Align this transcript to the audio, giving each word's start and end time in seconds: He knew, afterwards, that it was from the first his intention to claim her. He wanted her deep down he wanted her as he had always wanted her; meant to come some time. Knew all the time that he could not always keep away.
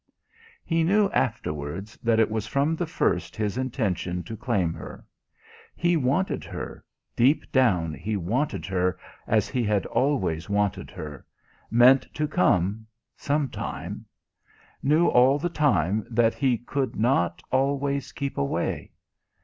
He 0.65 0.83
knew, 0.83 1.11
afterwards, 1.11 1.95
that 2.01 2.19
it 2.19 2.31
was 2.31 2.47
from 2.47 2.75
the 2.75 2.87
first 2.87 3.35
his 3.35 3.55
intention 3.55 4.23
to 4.23 4.35
claim 4.35 4.73
her. 4.73 5.05
He 5.75 5.95
wanted 5.95 6.43
her 6.43 6.83
deep 7.15 7.51
down 7.51 7.93
he 7.93 8.17
wanted 8.17 8.65
her 8.65 8.97
as 9.27 9.47
he 9.47 9.61
had 9.63 9.85
always 9.85 10.49
wanted 10.49 10.89
her; 10.89 11.23
meant 11.69 12.07
to 12.15 12.27
come 12.27 12.87
some 13.15 13.47
time. 13.49 14.07
Knew 14.81 15.07
all 15.07 15.37
the 15.37 15.49
time 15.49 16.03
that 16.09 16.33
he 16.33 16.57
could 16.57 16.95
not 16.95 17.43
always 17.51 18.11
keep 18.11 18.39
away. 18.39 18.93